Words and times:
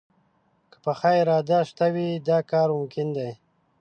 که 0.71 0.77
پخه 0.85 1.09
اراده 1.21 1.59
شته 1.69 1.85
وي، 1.93 2.09
دا 2.27 2.37
کار 2.51 2.69
ممکن 2.77 3.07
دی 3.15 3.29